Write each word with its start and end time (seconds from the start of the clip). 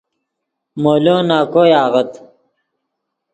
مولو 0.81 1.17
نَکوئے 1.27 1.71
آغت 1.83 2.11